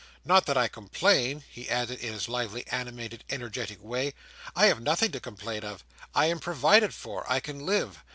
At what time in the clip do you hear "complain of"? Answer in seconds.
5.19-5.83